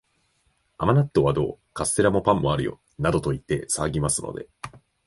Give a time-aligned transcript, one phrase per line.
[0.79, 1.57] 甘納豆はどう？
[1.73, 4.49] カステラも、パンもあるよ、などと言って騒ぎますので、